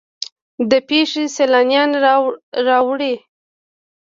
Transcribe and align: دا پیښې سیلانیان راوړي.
دا 0.69 0.77
پیښې 0.89 1.23
سیلانیان 1.35 1.89
راوړي. 2.67 3.13